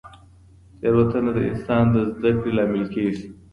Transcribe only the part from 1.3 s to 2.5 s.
د انسان د زده